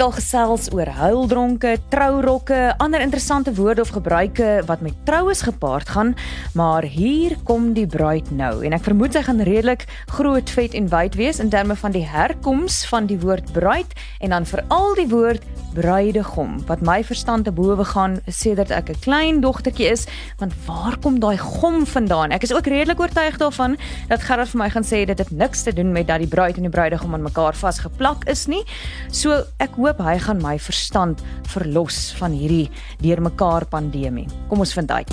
het 0.00 0.06
al 0.06 0.16
gesels 0.16 0.68
oor 0.72 0.88
huildronke, 0.96 1.74
trourokke, 1.92 2.72
ander 2.80 3.02
interessante 3.04 3.52
woorde 3.52 3.82
of 3.84 3.90
gebruike 3.92 4.62
wat 4.64 4.80
met 4.80 4.96
troues 5.04 5.42
gepaard 5.44 5.90
gaan, 5.92 6.14
maar 6.56 6.86
hier 6.88 7.34
kom 7.44 7.74
die 7.76 7.84
bruid 7.84 8.30
nou 8.32 8.64
en 8.64 8.72
ek 8.72 8.86
vermoed 8.86 9.12
sy 9.12 9.20
gaan 9.26 9.44
redelik 9.44 9.84
groot, 10.08 10.48
vet 10.56 10.72
en 10.78 10.88
wyd 10.88 11.18
wees 11.20 11.42
in 11.44 11.52
terme 11.52 11.76
van 11.76 11.92
die 11.92 12.06
herkoms 12.08 12.78
van 12.88 13.10
die 13.10 13.18
woord 13.20 13.52
bruid 13.52 13.92
en 14.24 14.32
dan 14.32 14.48
veral 14.48 14.96
die 14.96 15.08
woord 15.10 15.44
bruidegom 15.74 16.56
wat 16.70 16.80
my 16.86 17.02
verstand 17.04 17.44
te 17.46 17.52
bowe 17.54 17.84
gaan 17.92 18.16
sedert 18.26 18.72
ek 18.72 18.88
'n 18.90 19.00
klein 19.04 19.40
dogtertjie 19.44 19.90
is, 19.90 20.06
want 20.40 20.56
waar 20.66 20.96
kom 20.98 21.20
daai 21.20 21.36
gom 21.36 21.84
vandaan? 21.86 22.32
Ek 22.32 22.42
is 22.42 22.52
ook 22.52 22.66
redelik 22.66 23.00
oortuig 23.00 23.36
daarvan 23.36 23.76
dat 24.08 24.22
Gerard 24.22 24.48
vir 24.48 24.58
my 24.58 24.70
gaan 24.70 24.84
sê 24.84 25.04
dit 25.04 25.18
het 25.18 25.30
niks 25.30 25.62
te 25.62 25.72
doen 25.72 25.92
met 25.92 26.06
dat 26.06 26.18
die 26.18 26.28
bruid 26.28 26.56
en 26.56 26.62
die 26.62 26.72
bruidegom 26.72 27.14
aan 27.14 27.22
mekaar 27.22 27.54
vasgeplak 27.54 28.24
is 28.28 28.46
nie. 28.46 28.64
So 29.12 29.44
ek 29.58 29.76
hoop 29.76 29.89
hy 29.98 30.18
gaan 30.18 30.38
my 30.42 30.58
verstand 30.58 31.22
verlos 31.50 32.12
van 32.18 32.30
hierdie 32.30 32.70
deurmekaar 33.02 33.66
pandemie. 33.66 34.28
Kom 34.48 34.62
ons 34.62 34.72
vind 34.72 34.90
uit. 34.90 35.10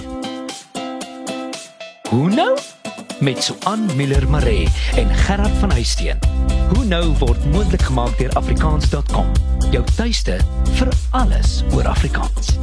Hoe 2.10 2.30
nou? 2.30 2.52
Met 3.20 3.42
Suan 3.44 3.88
Miller 3.96 4.30
Maree 4.30 4.68
en 4.96 5.10
Gerard 5.26 5.58
van 5.58 5.72
Huisteen. 5.72 6.20
Hoe 6.76 6.86
nou 6.86 7.16
word 7.18 7.46
moontlik 7.52 7.82
gemaak 7.82 8.18
deur 8.20 8.34
afrikaans.com. 8.38 9.32
Jou 9.72 9.84
tuiste 9.96 10.38
vir 10.78 10.94
alles 11.18 11.64
oor 11.74 11.88
Afrikaans. 11.88 12.54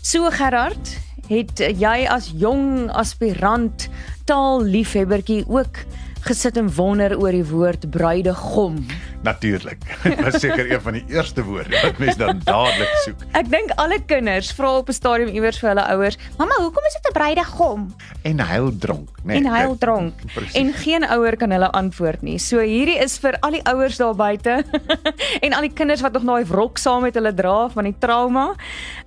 So 0.00 0.30
Gerard, 0.30 0.96
het 1.28 1.60
jy 1.60 2.06
as 2.08 2.30
jong 2.38 2.88
aspirant 2.92 3.88
taalliefhebbertjie 4.28 5.44
ook 5.48 5.84
gesit 6.24 6.56
en 6.56 6.68
wonder 6.76 7.14
oor 7.20 7.34
die 7.36 7.44
woord 7.44 7.90
bruidegom. 7.90 8.78
Natuurlik. 9.24 9.80
Dit 10.04 10.20
was 10.24 10.40
seker 10.40 10.70
een 10.70 10.80
van 10.80 10.96
die 10.98 11.04
eerste 11.12 11.44
woorde 11.44 11.80
wat 11.82 11.98
mense 11.98 12.18
dan 12.20 12.40
dadelik 12.44 12.92
soek. 13.04 13.24
Ek 13.36 13.48
dink 13.52 13.72
alle 13.80 13.98
kinders 14.04 14.52
vra 14.56 14.74
op 14.80 14.88
'n 14.88 14.96
stadium 14.96 15.32
iewers 15.32 15.58
vir 15.60 15.68
hulle 15.72 15.86
ouers, 15.94 16.18
"Mamma, 16.38 16.54
hoekom 16.60 16.84
is 16.88 16.96
dit 16.96 17.08
'n 17.08 17.12
bruidegom?" 17.12 17.94
En 18.22 18.38
huil 18.38 18.76
dronk, 18.78 19.08
né? 19.22 19.22
Nee, 19.24 19.36
en 19.36 19.46
huil 19.46 19.78
dronk. 19.78 20.14
En 20.52 20.72
geen 20.72 21.04
ouer 21.08 21.36
kan 21.36 21.50
hulle 21.50 21.70
antwoord 21.70 22.22
nie. 22.22 22.38
So 22.38 22.58
hierdie 22.58 22.98
is 22.98 23.18
vir 23.18 23.36
al 23.40 23.50
die 23.50 23.64
ouers 23.64 23.96
daar 23.96 24.14
buite 24.14 24.64
en 25.44 25.52
al 25.52 25.60
die 25.60 25.72
kinders 25.72 26.00
wat 26.00 26.12
nog 26.12 26.24
daai 26.24 26.44
wrok 26.44 26.78
saam 26.78 27.02
met 27.02 27.14
hulle 27.14 27.34
dra 27.34 27.68
van 27.68 27.84
die 27.84 27.96
trauma. 27.98 28.54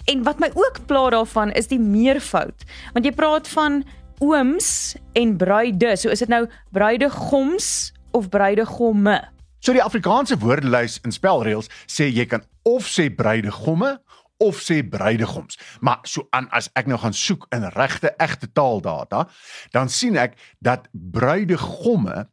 En 0.06 0.24
wat 0.24 0.40
my 0.40 0.50
ook 0.54 0.86
pla 0.86 1.10
daarvan 1.10 1.52
is 1.52 1.68
die 1.68 1.80
meervoud. 1.80 2.66
Want 2.94 3.06
jy 3.06 3.12
praat 3.12 3.48
van 3.48 3.84
ooms 4.24 4.96
en 5.14 5.38
bruide. 5.38 5.96
So 5.98 6.10
is 6.10 6.24
dit 6.24 6.32
nou 6.32 6.46
bruidegoms 6.72 7.94
of 8.12 8.30
bruidegomme? 8.30 9.18
So 9.60 9.74
die 9.74 9.84
Afrikaanse 9.84 10.38
woordelys 10.40 11.00
in 11.06 11.14
spelreëls 11.16 11.70
sê 11.90 12.10
jy 12.10 12.28
kan 12.30 12.46
of 12.68 12.88
sê 12.90 13.10
bruidegomme 13.14 13.98
of 14.44 14.62
sê 14.62 14.82
bruidegoms. 14.86 15.58
Maar 15.82 16.00
so 16.06 16.28
aan 16.36 16.50
as 16.56 16.70
ek 16.78 16.90
nou 16.90 17.00
gaan 17.02 17.16
soek 17.18 17.48
in 17.56 17.66
regte 17.74 18.14
egte 18.22 18.50
taaldata, 18.54 19.26
dan 19.74 19.90
sien 19.90 20.18
ek 20.18 20.38
dat 20.64 20.86
bruidegomme 20.92 22.28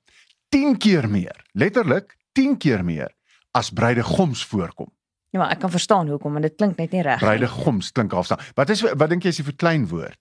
10 0.55 0.77
keer 0.79 1.09
meer, 1.11 1.41
letterlik 1.53 2.17
10 2.37 2.59
keer 2.61 2.85
meer 2.85 3.11
as 3.57 3.73
bruidegoms 3.73 4.45
voorkom. 4.51 4.91
Ja, 5.35 5.41
maar 5.41 5.55
ek 5.57 5.65
kan 5.65 5.73
verstaan 5.73 6.11
hoekom, 6.13 6.37
want 6.37 6.47
dit 6.47 6.55
klink 6.55 6.79
net 6.79 6.93
nie 6.95 7.03
reg 7.03 7.19
nie. 7.19 7.27
Bruidegoms 7.27 7.91
klink 7.95 8.13
halfstaan. 8.15 8.43
Wat 8.55 8.71
is 8.71 8.85
wat 8.85 9.09
dink 9.11 9.25
jy 9.27 9.33
is 9.35 9.41
die 9.41 9.49
verkleinwoord? 9.49 10.19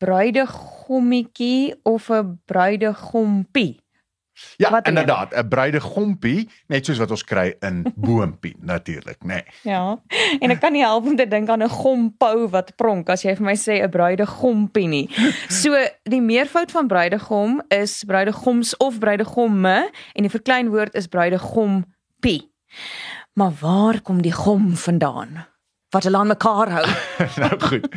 Bruidegommetjie 0.00 1.74
of 1.82 2.08
'n 2.10 2.40
bruidegompie. 2.44 3.80
Ja, 4.56 4.70
Wat 4.70 4.88
inderdaad, 4.88 5.34
'n 5.34 5.48
bruidegompie, 5.48 6.48
net 6.66 6.84
soos 6.84 6.98
wat 6.98 7.10
ons 7.10 7.24
kry 7.24 7.54
in 7.58 7.84
boompie 8.06 8.56
natuurlik, 8.60 9.18
nê. 9.22 9.26
Nee. 9.26 9.44
Ja. 9.62 10.02
En 10.40 10.50
ek 10.50 10.60
kan 10.60 10.72
nie 10.72 10.82
help 10.82 11.06
om 11.06 11.16
te 11.16 11.28
dink 11.28 11.48
aan 11.48 11.62
'n 11.62 11.68
gompou 11.68 12.48
wat 12.48 12.76
pronk 12.76 13.08
as 13.08 13.22
jy 13.22 13.36
vir 13.36 13.44
my 13.44 13.56
sê 13.56 13.82
'n 13.82 13.90
bruidegompie 13.90 14.88
nie. 14.88 15.06
So 15.62 15.76
die 16.02 16.22
meervoud 16.22 16.70
van 16.70 16.86
bruidegom 16.86 17.62
is 17.68 18.04
bruidegoms 18.04 18.76
of 18.76 18.98
bruidegomme 18.98 19.90
en 20.12 20.22
die 20.22 20.30
verkleinwoord 20.30 20.94
is 20.94 21.06
bruidegompie. 21.06 22.48
Maar 23.32 23.52
waar 23.60 24.00
kom 24.00 24.22
die 24.22 24.32
gom 24.32 24.76
vandaan? 24.76 25.46
Wat 25.90 26.02
hulle 26.04 26.16
aan 26.16 26.26
mekaar 26.26 26.70
hou. 26.70 26.86
nou 27.42 27.60
goed. 27.60 27.88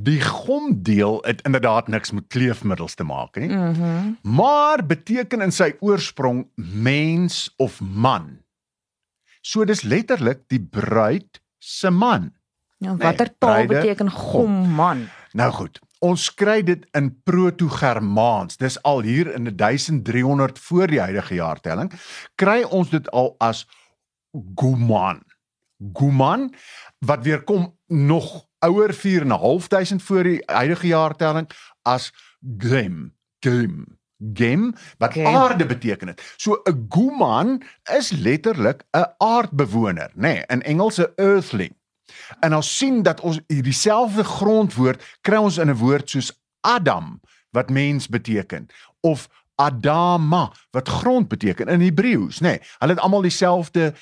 Die 0.00 0.20
gomdeel 0.20 1.18
het 1.26 1.42
inderdaad 1.42 1.88
niks 1.88 2.10
met 2.10 2.24
kleefmiddels 2.32 2.94
te 2.94 3.04
maak 3.04 3.36
nie. 3.36 3.48
Mhm. 3.48 3.80
Mm 3.80 4.18
maar 4.22 4.86
beteken 4.86 5.40
in 5.40 5.52
sy 5.52 5.72
oorsprong 5.80 6.46
mens 6.54 7.54
of 7.56 7.80
man. 7.80 8.38
So 9.40 9.64
dis 9.64 9.82
letterlik 9.82 10.46
die 10.46 10.60
bruid 10.62 11.42
se 11.58 11.90
man. 11.90 12.32
Ja, 12.78 12.96
watter 12.96 13.26
nee, 13.26 13.36
taal 13.38 13.66
beteken 13.66 14.10
gomman? 14.10 15.08
Nou 15.32 15.50
goed. 15.52 15.80
Ons 16.02 16.34
kry 16.34 16.62
dit 16.66 16.86
in 16.98 17.12
proto-germaans. 17.22 18.56
Dis 18.58 18.78
al 18.82 19.04
hier 19.06 19.30
in 19.34 19.46
1300 19.56 20.58
voor 20.58 20.86
die 20.90 21.00
huidige 21.00 21.34
jaartelling 21.34 21.92
kry 22.34 22.62
ons 22.62 22.90
dit 22.90 23.10
al 23.10 23.34
as 23.38 23.66
guman. 24.58 25.22
Guman 25.92 26.50
wat 26.98 27.22
weer 27.22 27.42
kom 27.42 27.70
nog 27.86 28.48
ouer 28.66 28.94
4 28.94 29.20
en 29.20 29.32
'n 29.32 29.42
half 29.44 29.68
duisend 29.68 30.02
voor 30.02 30.22
die 30.22 30.42
huidige 30.46 30.86
jaartelling 30.86 31.50
as 31.82 32.12
gem 32.58 33.14
gem 33.40 33.98
gem 34.34 34.74
wat 34.98 35.16
okay. 35.16 35.34
aarde 35.34 35.66
beteken 35.66 36.06
het. 36.06 36.34
So 36.36 36.60
'n 36.64 36.86
guman 36.88 37.62
is 37.98 38.10
letterlik 38.10 38.84
'n 38.90 39.04
aardbewoner, 39.18 40.10
nê, 40.14 40.20
nee, 40.20 40.44
in 40.46 40.62
Engels 40.62 40.98
'n 40.98 41.12
earthling. 41.16 41.76
En 42.40 42.54
ons 42.54 42.76
sien 42.76 43.02
dat 43.02 43.20
ons 43.20 43.40
dieselfde 43.46 44.24
grondwoord 44.24 45.18
kry 45.20 45.36
ons 45.36 45.58
in 45.58 45.70
'n 45.70 45.76
woord 45.76 46.10
soos 46.10 46.42
Adam 46.60 47.20
wat 47.50 47.70
mens 47.70 48.08
beteken 48.08 48.66
of 49.00 49.28
Adama 49.54 50.52
wat 50.70 50.88
grond 50.88 51.28
beteken 51.28 51.68
in 51.68 51.80
Hebreëus, 51.80 52.40
nê. 52.40 52.48
Nee, 52.48 52.60
hulle 52.78 52.92
het 52.92 53.00
almal 53.00 53.22
dieselfde 53.22 53.94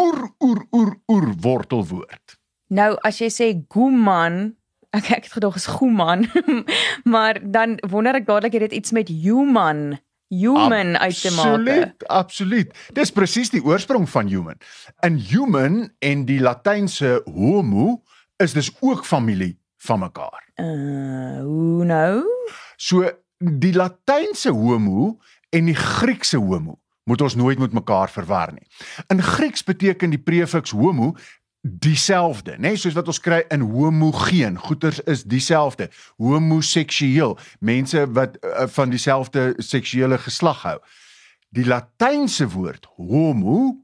oer 0.00 0.30
oer 0.38 0.66
oer 0.70 0.96
oer 1.06 1.34
wortelwoord. 1.40 2.35
Nou 2.74 2.94
as 3.06 3.20
jy 3.22 3.28
sê 3.30 3.50
Guman, 3.72 4.56
ek 4.96 5.10
ek 5.10 5.28
het 5.28 5.36
gedog 5.36 5.58
is 5.60 5.68
Guman, 5.70 6.26
maar 7.12 7.38
dan 7.42 7.78
wonder 7.86 8.18
ek 8.18 8.26
dadelik 8.26 8.58
het 8.58 8.68
dit 8.70 8.80
iets 8.82 8.94
met 8.96 9.12
human 9.12 9.98
human 10.28 10.98
uit 10.98 11.20
te 11.20 11.30
maak. 11.30 11.46
Absoluut, 11.46 12.06
absoluut. 12.06 12.78
Dis 12.92 13.12
presies 13.14 13.50
die 13.50 13.62
oorsprong 13.62 14.08
van 14.10 14.26
human. 14.26 14.58
In 15.06 15.20
human 15.22 15.92
en 15.98 16.24
die 16.26 16.40
latynse 16.42 17.20
homo 17.24 18.02
is 18.42 18.56
dis 18.56 18.72
ook 18.80 19.04
familie 19.06 19.54
van 19.86 20.02
mekaar. 20.02 20.42
Uh, 20.58 21.40
hoe 21.46 21.84
nou? 21.84 22.24
So 22.76 23.06
die 23.38 23.74
latynse 23.76 24.50
homo 24.50 25.16
en 25.54 25.70
die 25.70 25.78
Griekse 25.78 26.40
homo 26.42 26.80
moet 27.06 27.22
ons 27.22 27.36
nooit 27.38 27.58
met 27.58 27.72
mekaar 27.72 28.10
verwar 28.10 28.50
nie. 28.52 28.66
In 29.12 29.22
Grieks 29.22 29.62
beteken 29.62 30.10
die 30.10 30.22
prefiks 30.22 30.74
homo 30.74 31.14
dieselfde, 31.68 32.50
né? 32.50 32.68
Nee, 32.68 32.76
soos 32.76 32.94
wat 32.94 33.08
ons 33.10 33.20
kry 33.20 33.42
in 33.54 33.60
homogeen. 33.60 34.58
Goeters 34.58 35.00
is 35.10 35.24
dieselfde. 35.24 35.88
Homoseksueel, 36.22 37.36
mense 37.58 38.04
wat 38.12 38.38
uh, 38.40 38.66
van 38.76 38.90
dieselfde 38.90 39.54
seksuele 39.58 40.18
geslag 40.18 40.62
hou. 40.62 40.78
Die 41.48 41.66
latynse 41.66 42.48
woord 42.52 42.86
homo 42.96 43.74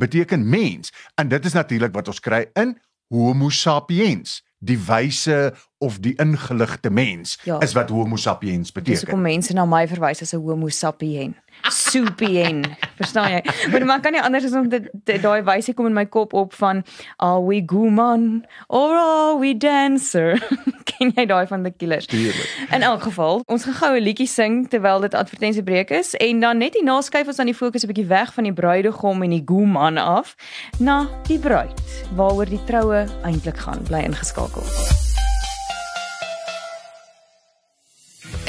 beteken 0.00 0.48
mens 0.48 0.92
en 1.14 1.28
dit 1.28 1.44
is 1.44 1.56
natuurlik 1.56 1.92
wat 1.94 2.08
ons 2.08 2.20
kry 2.20 2.46
in 2.58 2.76
homo 3.12 3.50
sapiens 3.50 4.40
die 4.60 4.78
wyse 4.84 5.54
of 5.78 5.98
die 6.04 6.12
ingeligte 6.20 6.90
mens 6.90 7.38
ja. 7.44 7.60
is 7.64 7.72
wat 7.72 7.88
homo 7.88 8.16
sapiens 8.16 8.72
beteken. 8.72 8.92
Dis 8.92 9.04
hoekom 9.06 9.22
mense 9.24 9.54
na 9.56 9.64
my 9.64 9.86
verwys 9.88 10.20
as 10.22 10.34
'n 10.34 10.42
homo 10.44 10.68
sapien. 10.68 11.34
Supien. 11.68 12.64
Verstaan 12.96 13.30
jy? 13.30 13.40
Maar 13.70 13.84
man 13.84 14.00
kan 14.00 14.12
nie 14.12 14.22
anders 14.22 14.44
as 14.44 14.54
om 14.56 14.68
daai 14.70 15.42
wyse 15.46 15.74
kom 15.74 15.86
in 15.86 15.96
my 15.96 16.06
kop 16.06 16.32
op 16.32 16.54
van 16.54 16.84
are 17.18 17.40
we 17.44 17.62
guman 17.66 18.44
or 18.68 18.94
are 18.94 19.38
we 19.38 19.54
dancer? 19.56 20.38
Ken 20.90 21.12
jy 21.16 21.26
daai 21.26 21.46
van 21.46 21.62
the 21.62 21.70
killers? 21.70 22.06
Tuurlik. 22.10 22.48
In 22.74 22.82
elk 22.86 23.02
geval, 23.08 23.42
ons 23.46 23.64
gaan 23.64 23.78
gou 23.82 23.92
'n 23.96 24.04
liedjie 24.04 24.28
sing 24.28 24.68
terwyl 24.68 25.00
dit 25.00 25.14
advertensiebreek 25.14 25.90
is 25.90 26.14
en 26.14 26.40
dan 26.40 26.58
net 26.58 26.74
hierna 26.74 27.00
skuif 27.00 27.26
ons 27.26 27.36
dan 27.36 27.46
die 27.46 27.56
fokus 27.56 27.84
'n 27.84 27.92
bietjie 27.92 28.08
weg 28.08 28.34
van 28.34 28.44
die 28.44 28.52
bruidegom 28.52 29.22
en 29.22 29.30
die 29.30 29.44
guman 29.44 29.98
af 29.98 30.36
na 30.78 31.08
die 31.26 31.38
bruid 31.38 31.80
waaroor 32.14 32.46
die 32.46 32.64
troue 32.64 33.06
eintlik 33.22 33.56
gaan. 33.56 33.82
Bly 33.88 34.04
ingeskakel. 34.04 34.99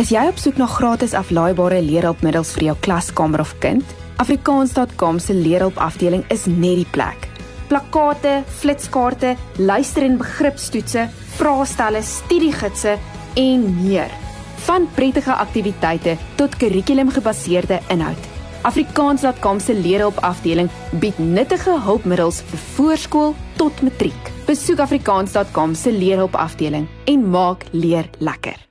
Is 0.01 0.09
jy 0.09 0.21
op 0.31 0.39
soek 0.41 0.57
na 0.57 0.65
gratis 0.65 1.11
aflaaibare 1.13 1.77
leerhulpmiddels 1.85 2.55
vir 2.55 2.63
jou 2.71 2.73
klaskamer 2.87 3.43
of 3.43 3.51
kind? 3.61 3.85
Afrikaans.com 4.23 5.19
se 5.21 5.35
leerhulp 5.37 5.77
afdeling 5.77 6.23
is 6.33 6.47
net 6.49 6.79
die 6.79 6.87
plek. 6.89 7.27
Plakkate, 7.69 8.39
flitskaarte, 8.63 9.35
luister- 9.59 10.07
en 10.07 10.17
begripstoetse, 10.17 11.05
vraestelle, 11.35 12.01
studiegidse 12.01 12.97
en 13.35 13.67
meer. 13.83 14.09
Van 14.65 14.89
prettige 14.95 15.33
aktiwiteite 15.33 16.17
tot 16.35 16.57
kurrikulumgebaseerde 16.57 17.79
inhoud. 17.89 18.25
Afrikaans.com 18.63 19.59
se 19.59 19.73
leerhulp 19.73 20.17
afdeling 20.25 20.69
bied 20.99 21.19
nuttige 21.19 21.77
hulpmiddels 21.77 22.41
vir 22.41 22.65
voorskool 22.73 23.35
tot 23.57 23.81
matriek. 23.81 24.33
Besoek 24.49 24.79
afrikaans.com 24.79 25.75
se 25.75 25.91
leerhulp 25.91 26.35
afdeling 26.35 26.87
en 27.05 27.29
maak 27.29 27.65
leer 27.71 28.09
lekker. 28.17 28.70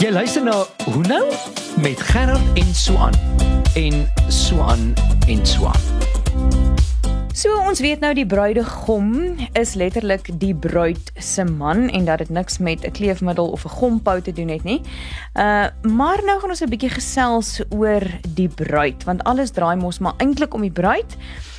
Jy 0.00 0.08
luister 0.10 0.40
na 0.40 0.54
Hoe 0.88 1.02
nou 1.04 1.26
met 1.84 2.00
Gerard 2.00 2.56
en 2.56 2.70
Suan 2.74 3.12
en 3.76 4.06
Suan 4.32 4.94
en 5.28 5.42
Suan. 5.46 5.82
So 7.36 7.58
ons 7.68 7.82
weet 7.84 8.00
nou 8.00 8.14
die 8.16 8.24
bruidegom 8.24 9.10
is 9.60 9.74
letterlik 9.76 10.30
die 10.40 10.54
bruid 10.56 11.12
se 11.20 11.44
man 11.44 11.90
en 11.92 12.08
dat 12.08 12.24
dit 12.24 12.32
niks 12.32 12.56
met 12.58 12.86
'n 12.86 12.96
kleefmiddel 12.96 13.50
of 13.52 13.64
'n 13.64 13.76
gompou 13.76 14.22
te 14.22 14.32
doen 14.32 14.48
het 14.48 14.64
nie. 14.64 14.80
Uh 15.36 15.68
maar 15.82 16.24
nou 16.24 16.40
gaan 16.40 16.50
ons 16.50 16.62
'n 16.64 16.72
bietjie 16.72 16.96
gesels 16.96 17.60
oor 17.68 18.02
die 18.28 18.48
bruid 18.48 19.04
want 19.04 19.24
alles 19.24 19.50
draai 19.50 19.76
mos 19.76 19.98
maar 19.98 20.14
eintlik 20.16 20.54
om 20.54 20.60
die 20.60 20.72
bruid. 20.72 21.16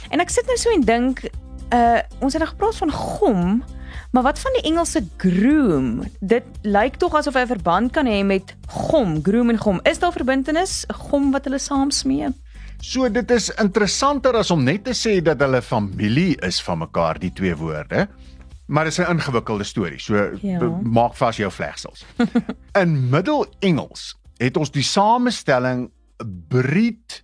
En 0.10 0.20
ek 0.20 0.30
sit 0.30 0.46
nou 0.46 0.58
so 0.58 0.70
en 0.70 0.82
dink 0.82 1.30
uh 1.74 2.00
ons 2.20 2.34
het 2.34 2.42
nou 2.42 2.50
gepraat 2.50 2.76
van 2.76 2.92
gom, 2.92 3.64
maar 4.12 4.24
wat 4.24 4.40
van 4.40 4.52
die 4.54 4.72
Engelse 4.72 5.04
groom? 5.18 6.04
Dit 6.20 6.44
lyk 6.62 6.96
tog 6.96 7.14
asof 7.16 7.34
hy 7.34 7.42
'n 7.42 7.48
verband 7.48 7.92
kan 7.92 8.06
hê 8.08 8.24
met 8.26 8.56
gom, 8.68 9.20
groom 9.24 9.50
en 9.50 9.58
gom. 9.58 9.80
Is 9.84 10.00
daar 10.00 10.12
verbintenis? 10.12 10.86
Gom 11.10 11.32
wat 11.32 11.44
hulle 11.46 11.60
saam 11.60 11.92
smee? 11.92 12.28
So 12.82 13.10
dit 13.10 13.32
is 13.32 13.50
interessanter 13.62 14.34
as 14.36 14.52
om 14.52 14.64
net 14.64 14.84
te 14.84 14.94
sê 14.94 15.22
dat 15.24 15.40
hulle 15.40 15.62
familie 15.62 16.36
is 16.42 16.62
van 16.62 16.78
mekaar 16.80 17.20
die 17.20 17.32
twee 17.34 17.56
woorde. 17.56 18.08
Maar 18.68 18.84
dit 18.84 18.94
is 18.94 19.00
'n 19.00 19.12
ingewikkelde 19.12 19.64
storie. 19.64 20.00
So 20.00 20.32
Ja. 20.42 20.60
maak 20.84 21.14
vas 21.16 21.38
jou 21.38 21.52
vlegsels. 21.52 22.06
In 22.82 23.10
Middel-Engels 23.10 24.16
het 24.38 24.58
ons 24.58 24.72
die 24.72 24.84
samestelling 24.84 25.92
Brit 26.48 27.24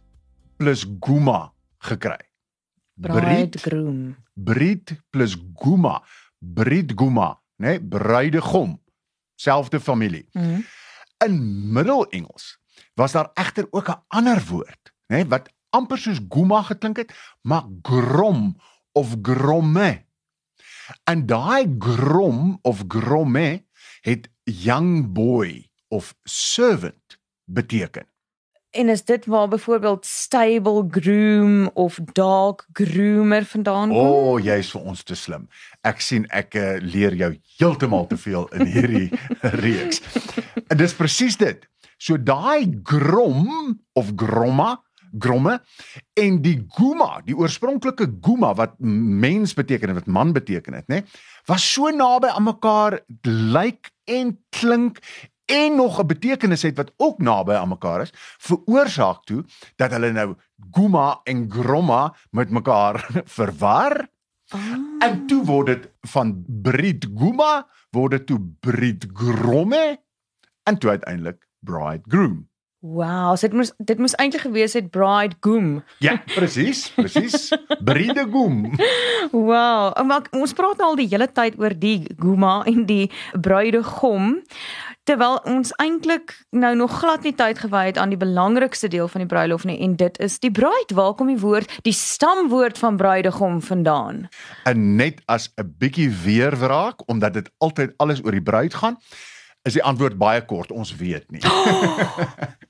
plus 0.58 0.86
Guma 1.00 1.52
gekry. 1.80 2.18
Bruidgroom. 2.96 4.16
Brit 4.36 4.96
plus 5.12 5.38
Guma. 5.56 6.02
Brit 6.40 6.92
Guma, 6.96 7.42
né? 7.56 7.68
Nee, 7.68 7.82
bruidegom. 7.82 8.84
Selfde 9.36 9.80
familie. 9.80 10.30
Mhm. 10.32 10.62
In 11.26 11.72
Middel-Engels 11.72 12.58
was 12.94 13.12
daar 13.12 13.30
egter 13.34 13.68
ook 13.70 13.90
'n 13.90 14.04
ander 14.08 14.46
woord, 14.46 14.94
né, 15.08 15.16
nee, 15.16 15.26
wat 15.26 15.50
amper 15.70 15.98
soos 15.98 16.20
Guma 16.30 16.62
geklink 16.62 16.98
het, 16.98 17.14
maar 17.42 17.66
grom 17.82 18.58
of 18.92 19.16
gromme. 19.22 20.06
En 21.04 21.26
daai 21.26 21.76
grom 21.80 22.60
of 22.62 22.84
gromme 22.88 23.66
het 24.02 24.30
young 24.44 25.14
boy 25.14 25.70
of 25.88 26.16
servant 26.24 27.20
beteken. 27.44 28.08
En 28.78 28.90
is 28.90 29.04
dit 29.04 29.26
waar 29.26 29.48
byvoorbeeld 29.48 30.06
stable 30.06 30.86
groom 30.90 31.70
of 31.74 32.00
dog 32.12 32.56
groomer 32.74 33.46
vandaan 33.46 33.90
kom? 33.90 33.98
O, 33.98 34.34
oh, 34.34 34.44
jy's 34.44 34.70
vir 34.70 34.82
ons 34.92 35.04
te 35.04 35.16
slim. 35.18 35.48
Ek 35.82 36.02
sien 36.04 36.28
ek 36.30 36.54
uh, 36.54 36.76
leer 36.86 37.16
jou 37.18 37.32
heeltemal 37.58 38.06
te 38.12 38.20
veel 38.22 38.46
in 38.54 38.70
hierdie 38.70 39.08
reeks. 39.66 40.04
En 40.70 40.78
dis 40.78 40.94
presies 40.94 41.40
dit. 41.42 41.66
So 41.98 42.22
daai 42.22 42.70
grom 42.86 43.48
of 43.98 44.12
gromma, 44.16 44.76
gromme 45.18 45.56
en 46.22 46.38
die 46.46 46.60
guma, 46.78 47.24
die 47.26 47.38
oorspronklike 47.38 48.12
guma 48.22 48.52
wat 48.60 48.76
mens 48.78 49.56
beteken 49.58 49.90
en 49.90 49.98
wat 50.04 50.12
man 50.20 50.36
beteken 50.38 50.78
het, 50.78 50.86
nê, 50.92 51.02
was 51.50 51.66
so 51.66 51.90
naby 51.90 52.30
aan 52.30 52.46
mekaar 52.46 53.00
lyk 53.26 53.90
en 54.06 54.36
klink 54.54 55.02
en 55.48 55.76
nog 55.76 56.00
'n 56.00 56.06
betekenis 56.08 56.62
het 56.62 56.76
wat 56.76 56.94
ook 56.98 57.20
naby 57.20 57.54
aan 57.54 57.70
mekaar 57.70 58.02
is, 58.02 58.14
veroorsaak 58.38 59.24
toe 59.24 59.44
dat 59.76 59.92
hulle 59.92 60.12
nou 60.12 60.36
guma 60.72 61.20
en 61.24 61.52
gromma 61.52 62.16
met 62.32 62.50
mekaar 62.50 63.08
verwar. 63.40 64.08
Ah. 64.50 64.60
En 65.00 65.26
toe 65.28 65.44
word 65.46 65.66
dit 65.68 65.92
van 66.02 66.44
Brit 66.48 67.08
Guma 67.16 67.68
word 67.92 68.12
dit 68.12 68.26
toe 68.26 68.40
Brit 68.60 69.08
Gromme 69.14 70.04
en 70.64 70.78
toe 70.78 70.90
uiteindelik 70.90 71.48
Bridegroom. 71.60 72.50
Wow, 72.88 73.36
so 73.36 73.48
dit 73.48 73.56
moes 73.58 73.72
dit 73.84 74.00
moes 74.00 74.16
eintlik 74.16 74.46
gewees 74.46 74.74
het 74.78 74.90
bridegroom. 74.94 75.82
Ja, 76.00 76.22
presies, 76.36 76.86
presies. 76.96 77.50
Bridegroom. 77.90 78.78
Wow, 79.32 79.92
maar 80.08 80.28
ons 80.32 80.54
praat 80.56 80.80
nou 80.80 80.94
al 80.94 81.00
die 81.00 81.10
hele 81.12 81.28
tyd 81.28 81.58
oor 81.60 81.76
die 81.76 82.06
guma 82.16 82.62
en 82.70 82.86
die 82.88 83.10
bruidegom 83.36 84.38
terwyl 85.08 85.38
ons 85.48 85.72
eintlik 85.80 86.34
nou 86.52 86.74
nog 86.76 86.98
glad 87.00 87.24
nie 87.24 87.36
tyd 87.36 87.60
gewy 87.64 87.86
het 87.90 88.00
aan 88.00 88.12
die 88.12 88.20
belangrikste 88.20 88.90
deel 88.92 89.08
van 89.08 89.24
die 89.24 89.30
bruilof 89.32 89.64
nie 89.68 89.80
en 89.84 89.96
dit 90.00 90.20
is 90.24 90.40
die 90.44 90.52
bruid. 90.52 90.92
Waar 90.96 91.16
kom 91.16 91.32
die 91.32 91.40
woord, 91.40 91.72
die 91.84 91.96
stamwoord 91.96 92.80
van 92.80 93.00
bruidegom 93.00 93.62
vandaan? 93.64 94.28
En 94.64 94.96
net 94.96 95.20
as 95.26 95.52
'n 95.56 95.76
bietjie 95.80 96.12
weerwraak 96.24 97.04
omdat 97.08 97.34
dit 97.34 97.50
altyd 97.58 97.94
alles 97.98 98.24
oor 98.24 98.32
die 98.32 98.44
bruid 98.44 98.74
gaan, 98.74 99.00
is 99.68 99.76
die 99.76 99.84
antwoord 99.84 100.18
baie 100.20 100.42
kort, 100.48 100.72
ons 100.72 100.94
weet 100.96 101.28
nie. 101.34 101.42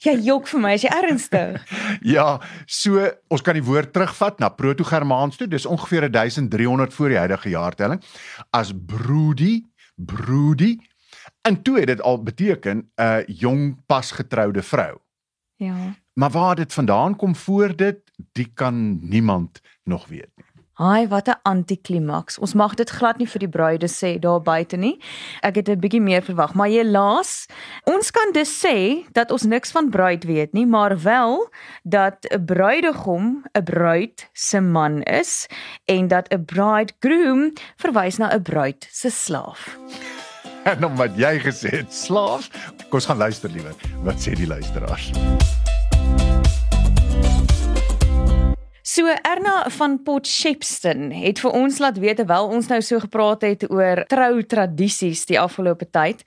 Jy 0.03 0.13
jok 0.27 0.49
vir 0.49 0.61
my, 0.63 0.73
is 0.77 0.85
jy 0.87 0.91
ernstig? 0.93 1.61
Ja, 2.15 2.37
so 2.65 3.01
ons 3.33 3.43
kan 3.45 3.57
die 3.57 3.65
woord 3.65 3.93
terugvat 3.95 4.41
na 4.41 4.49
Proto-Germaans 4.53 5.39
toe. 5.39 5.47
Dis 5.49 5.65
ongeveer 5.69 6.09
1300 6.11 6.93
voor 6.93 7.13
die 7.13 7.19
huidige 7.21 7.49
jaartelling 7.53 8.03
as 8.55 8.73
broody, 8.73 9.63
broody. 9.95 10.77
En 11.47 11.61
toe 11.63 11.79
het 11.79 11.91
dit 11.93 12.01
al 12.01 12.21
beteken 12.23 12.89
'n 12.95 13.23
jong 13.27 13.77
pasgetroude 13.87 14.63
vrou. 14.63 14.97
Ja. 15.57 15.95
Maar 16.13 16.31
waar 16.31 16.55
dit 16.55 16.73
vandaan 16.73 17.15
kom 17.15 17.35
voor 17.35 17.75
dit, 17.75 17.99
die 18.31 18.51
kan 18.53 18.99
niemand 19.01 19.61
nog 19.83 20.07
weet 20.07 20.31
nie. 20.35 20.46
Haai, 20.77 21.07
wat 21.07 21.27
'n 21.27 21.39
antiklimaks. 21.41 22.37
Ons 22.37 22.53
mag 22.53 22.75
dit 22.75 22.89
glad 22.89 23.17
nie 23.17 23.27
vir 23.27 23.39
die 23.39 23.49
bruide 23.49 23.87
sê 23.87 24.19
daar 24.19 24.41
buite 24.41 24.77
nie. 24.77 24.99
Ek 25.41 25.55
het 25.55 25.69
'n 25.69 25.79
bietjie 25.79 26.01
meer 26.01 26.21
verwag, 26.21 26.53
maar 26.53 26.67
helaas, 26.67 27.47
ons 27.83 28.11
kan 28.11 28.31
dus 28.31 28.65
sê 28.65 29.05
dat 29.11 29.31
ons 29.31 29.43
niks 29.43 29.71
van 29.71 29.89
bruid 29.89 30.23
weet 30.23 30.53
nie, 30.53 30.65
maar 30.65 31.01
wel 31.01 31.49
dat 31.83 32.27
'n 32.29 32.45
bruidegom 32.45 33.43
'n 33.57 33.63
bruid 33.63 34.29
se 34.33 34.59
man 34.61 35.01
is 35.01 35.47
en 35.85 36.07
dat 36.07 36.29
'n 36.29 36.45
bridegroom 36.45 37.53
verwys 37.77 38.17
na 38.17 38.29
'n 38.33 38.41
bruid 38.41 38.87
se 38.91 39.09
slaaf. 39.09 39.77
En 40.63 40.85
omdat 40.85 41.17
jy 41.17 41.39
gesê 41.39 41.69
het 41.69 41.93
slaaf, 41.93 42.49
kom 42.77 42.99
ons 42.99 43.05
gaan 43.05 43.17
luister 43.17 43.49
liewer. 43.49 43.73
Wat 44.03 44.15
sê 44.27 44.35
die 44.35 44.47
luisteraars? 44.47 45.11
So 48.97 49.05
Erna 49.05 49.67
van 49.69 49.99
Potchefstroom 50.01 51.11
het 51.13 51.37
vir 51.43 51.53
ons 51.53 51.75
laat 51.83 51.99
weet 52.01 52.17
terwyl 52.17 52.47
ons 52.55 52.65
nou 52.71 52.79
so 52.81 52.97
gepraat 53.03 53.43
het 53.45 53.65
oor 53.69 53.99
troutradisies 54.09 55.27
die 55.29 55.37
afgelope 55.37 55.85
tyd. 55.93 56.23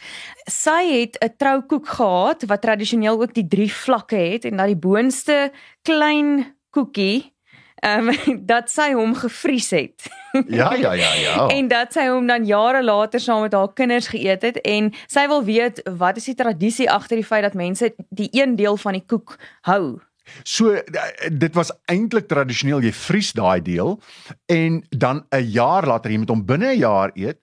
Sy 0.46 0.84
het 0.92 1.18
'n 1.18 1.34
troukoek 1.34 1.88
gehad 1.88 2.46
wat 2.46 2.62
tradisioneel 2.62 3.18
ook 3.22 3.34
die 3.34 3.48
drie 3.48 3.72
vlakke 3.72 4.16
het 4.16 4.44
en 4.44 4.56
dat 4.56 4.70
die 4.70 4.78
boonste 4.86 5.50
klein 5.82 6.54
koekie 6.70 7.34
ehm 7.82 8.08
um, 8.08 8.46
dat 8.52 8.70
sy 8.70 8.92
hom 8.92 9.14
gevries 9.14 9.70
het. 9.70 10.06
Ja, 10.46 10.74
ja, 10.74 10.92
ja, 10.92 11.14
ja. 11.14 11.48
en 11.48 11.68
dat 11.68 11.92
sy 11.92 12.06
hom 12.06 12.26
dan 12.26 12.46
jare 12.46 12.84
later 12.84 13.20
saam 13.20 13.40
met 13.40 13.52
haar 13.52 13.72
kinders 13.74 14.06
geëet 14.06 14.42
het 14.42 14.60
en 14.60 14.92
sy 15.06 15.26
wil 15.26 15.42
weet 15.44 15.82
wat 15.98 16.16
is 16.16 16.24
die 16.24 16.34
tradisie 16.34 16.90
agter 16.90 17.16
die 17.16 17.26
feit 17.26 17.42
dat 17.42 17.54
mense 17.54 17.94
die 18.10 18.28
een 18.30 18.54
deel 18.56 18.76
van 18.76 18.92
die 18.92 19.06
koek 19.06 19.38
hou. 19.66 19.98
So 20.44 20.74
d- 20.74 21.38
dit 21.38 21.54
was 21.54 21.72
eintlik 21.86 22.28
tradisioneel 22.28 22.82
jy 22.82 22.92
vries 22.92 23.32
daai 23.32 23.60
deel 23.62 24.00
en 24.48 24.82
dan 24.90 25.24
'n 25.32 25.44
jaar 25.50 25.86
later 25.86 26.10
jy 26.10 26.18
moet 26.18 26.28
hom 26.28 26.44
binne 26.46 26.74
'n 26.74 26.78
jaar 26.78 27.10
eet, 27.14 27.38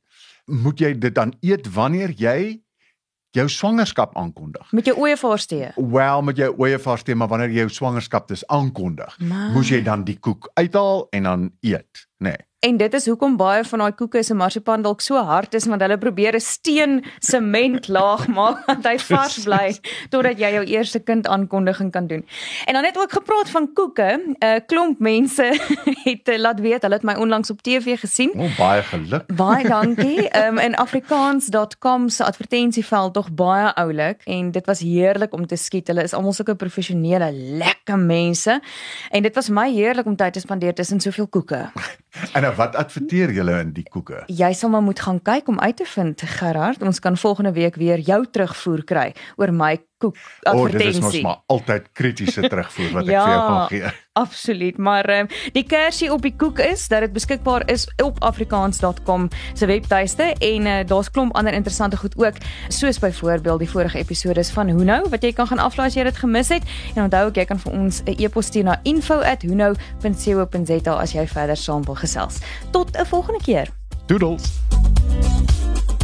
moet 0.45 0.79
jy 0.79 0.93
dit 0.99 1.13
dan 1.15 1.33
eet 1.41 1.67
wanneer 1.73 2.09
jy 2.11 2.61
jou 3.31 3.47
swangerskap 3.49 4.15
aankondig. 4.17 4.71
Met 4.71 4.85
jou 4.85 4.97
oeye 4.99 5.17
voorstee. 5.17 5.71
Wel 5.75 6.21
met 6.21 6.37
jou 6.37 6.55
ooievaars 6.57 7.03
tema 7.03 7.27
wanneer 7.27 7.49
jy 7.49 7.55
jou 7.65 7.69
swangerskap 7.69 8.27
dis 8.27 8.47
aankondig, 8.47 9.19
Maar- 9.19 9.51
moes 9.51 9.69
jy 9.69 9.81
dan 9.83 10.03
die 10.03 10.17
koek 10.19 10.49
uithaal 10.53 11.07
en 11.11 11.23
dan 11.23 11.51
eet, 11.61 12.07
nê. 12.23 12.29
Nee. 12.29 12.37
En 12.59 12.77
dit 12.77 12.93
is 12.93 13.05
hoekom 13.05 13.35
baie 13.37 13.61
van 13.69 13.83
daai 13.83 13.93
koeke 13.93 14.23
se 14.25 14.33
marsipan 14.33 14.81
dalk 14.81 15.03
so 15.05 15.19
hard 15.21 15.53
is 15.53 15.67
want 15.69 15.83
hulle 15.85 15.97
probeer 16.01 16.33
'n 16.35 16.41
steen 16.41 17.03
sementlaag 17.19 18.23
maak 18.27 18.65
dat 18.81 18.87
hy 18.89 18.97
vars 18.97 19.43
bly 19.43 19.77
totdat 20.09 20.39
jy 20.41 20.49
jou 20.55 20.63
eerste 20.65 20.99
kind 20.99 21.27
aankondiging 21.27 21.91
kan 21.91 22.07
doen. 22.07 22.25
En 22.65 22.73
dan 22.73 22.81
net 22.81 22.97
ook 22.97 23.11
gepraat 23.11 23.49
van 23.49 23.73
koeke, 23.73 24.09
'n 24.17 24.35
uh, 24.45 24.55
klomp 24.65 24.99
mense 24.99 25.45
het 26.09 26.27
uh, 26.27 26.37
laat 26.37 26.59
weet 26.59 26.81
hulle 26.81 26.95
het 26.95 27.03
my 27.03 27.13
onlangs 27.13 27.49
op 27.49 27.61
TV 27.61 27.99
gesien. 27.99 28.33
O, 28.33 28.49
baie 28.57 28.81
geluk. 28.81 29.35
Baie 29.35 29.67
dankie. 29.77 30.29
Ehm 30.29 30.57
um, 30.57 30.57
in 30.57 30.75
afrikaans.com 30.75 32.09
se 32.09 32.23
advertensieveld 32.23 33.13
tog 33.13 33.31
baie 33.31 33.73
oulik 33.73 34.21
en 34.25 34.51
dit 34.51 34.65
was 34.65 34.79
heerlik 34.79 35.33
om 35.33 35.45
te 35.45 35.55
skiet. 35.55 35.87
Hulle 35.87 36.03
is 36.03 36.13
almal 36.13 36.33
sulke 36.33 36.55
professionele, 36.55 37.31
lekker 37.33 37.99
mense. 37.99 38.61
En 39.09 39.21
dit 39.21 39.35
was 39.35 39.49
my 39.49 39.69
heerlik 39.71 40.05
om 40.05 40.15
tyd 40.15 40.33
te 40.33 40.39
spandeer 40.39 40.73
tussen 40.73 40.99
soveel 40.99 41.27
koeke. 41.27 41.69
En 42.33 42.41
nou 42.41 42.53
wat 42.55 42.75
adverteer 42.75 43.31
julle 43.31 43.59
in 43.59 43.73
die 43.75 43.85
koeke? 43.89 44.23
Jy 44.27 44.51
sal 44.53 44.69
maar 44.73 44.85
moet 44.85 44.99
gaan 44.99 45.21
kyk 45.21 45.47
om 45.47 45.59
uit 45.59 45.77
te 45.77 45.85
vind 45.85 46.21
Gerard. 46.37 46.81
Ons 46.81 46.99
kan 46.99 47.17
volgende 47.17 47.51
week 47.51 47.75
weer 47.75 47.99
jou 47.99 48.25
terugvoer 48.31 48.83
kry 48.83 49.13
oor 49.37 49.53
my 49.53 49.75
koek 49.97 50.15
O, 50.17 50.19
oh, 50.51 50.71
dit 50.71 50.81
is 50.81 50.87
advertensie. 50.97 51.01
mos 51.01 51.21
maar 51.21 51.37
altyd 51.45 51.83
kritiese 51.93 52.41
terugvoer 52.49 52.91
wat 52.91 53.03
ek 53.03 53.09
Ja. 53.09 53.23
vir 53.25 53.31
jou 53.33 53.47
gaan 53.47 53.67
gee. 53.67 53.83
Absoluut, 54.17 54.77
maar 54.77 55.09
um, 55.09 55.27
die 55.53 55.63
kersie 55.63 56.11
op 56.13 56.21
die 56.21 56.35
koek 56.35 56.59
is 56.59 56.87
dat 56.87 56.99
dit 57.05 57.13
beskikbaar 57.13 57.69
is 57.69 57.87
op 58.03 58.23
afrikaans.com 58.23 59.29
se 59.53 59.65
webtuiste 59.65 60.23
en 60.39 60.65
uh, 60.65 60.79
daar's 60.85 61.11
klomp 61.11 61.35
ander 61.35 61.53
interessante 61.53 61.97
goed 61.97 62.17
ook, 62.17 62.33
soos 62.67 62.99
byvoorbeeld 62.99 63.59
die 63.59 63.69
vorige 63.69 63.97
episodes 63.97 64.49
van 64.49 64.69
Hoe 64.69 64.83
nou 64.83 65.09
wat 65.09 65.21
jy 65.23 65.33
kan 65.33 65.47
gaan 65.47 65.59
aflaai 65.59 65.87
as 65.87 65.93
jy 65.95 66.03
dit 66.03 66.17
gemis 66.17 66.49
het. 66.49 66.63
En 66.95 67.03
onthou 67.03 67.25
ook 67.27 67.35
jy 67.35 67.45
kan 67.45 67.59
vir 67.59 67.71
ons 67.71 68.01
'n 68.05 68.15
e-pos 68.17 68.45
stuur 68.45 68.63
na 68.63 68.79
info@hunou.co.za 68.83 70.91
as 70.93 71.11
jy 71.11 71.27
verder 71.27 71.57
saam 71.57 71.83
wil 71.85 71.95
gesels. 71.95 72.37
Tot 72.71 72.97
'n 72.97 73.05
volgende 73.05 73.39
keer. 73.43 73.67
Doodles. 74.05 74.66